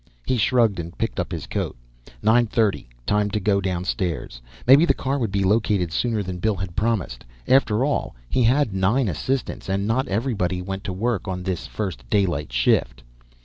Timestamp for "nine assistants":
8.73-9.69